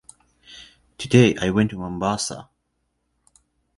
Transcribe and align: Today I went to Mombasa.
Today 0.97 1.35
I 1.39 1.51
went 1.51 1.69
to 1.69 1.77
Mombasa. 1.77 2.49